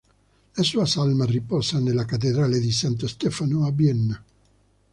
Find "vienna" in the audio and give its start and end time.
3.71-4.25